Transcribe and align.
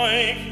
Like. 0.00 0.49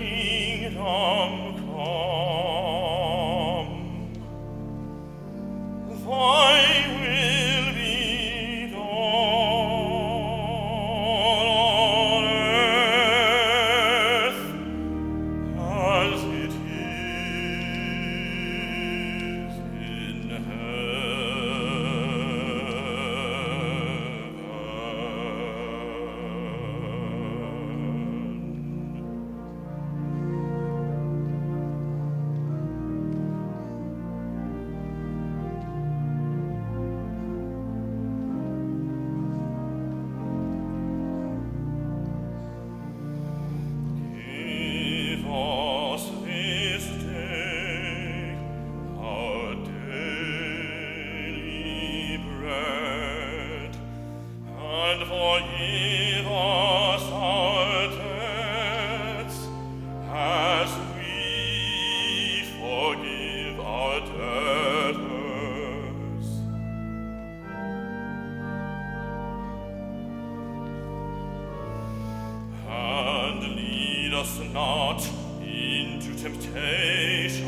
us 74.19 74.41
not 74.53 75.01
into 75.43 76.13
temptation, 76.21 77.47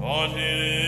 but 0.00 0.30
in 0.30 0.81